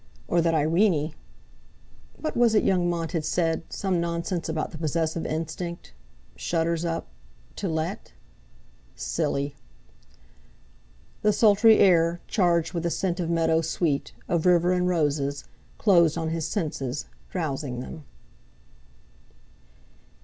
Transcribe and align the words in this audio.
Or 0.27 0.41
that 0.41 0.55
Irene—! 0.55 1.13
What 2.19 2.35
was 2.35 2.55
it 2.55 2.63
young 2.63 2.89
Mont 2.89 3.11
had 3.11 3.23
said—some 3.23 4.01
nonsense 4.01 4.49
about 4.49 4.71
the 4.71 4.79
possessive 4.79 5.27
instinct—shutters 5.27 6.83
up—To 6.85 7.69
let? 7.69 8.11
Silly! 8.95 9.53
The 11.21 11.31
sultry 11.31 11.77
air, 11.77 12.19
charged 12.27 12.73
with 12.73 12.87
a 12.87 12.89
scent 12.89 13.19
of 13.19 13.29
meadow 13.29 13.61
sweet, 13.61 14.13
of 14.27 14.47
river 14.47 14.73
and 14.73 14.87
roses, 14.87 15.43
closed 15.77 16.17
on 16.17 16.29
his 16.29 16.47
senses, 16.47 17.05
drowsing 17.29 17.79
them. 17.81 18.05